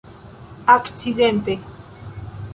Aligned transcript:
akcidente 0.75 1.55